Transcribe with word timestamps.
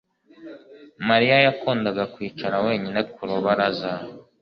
Mariya 1.09 1.35
yakundaga 1.45 2.03
kwicara 2.13 2.55
wenyine 2.65 2.99
ku 3.13 3.21
rubaraza 3.29 3.91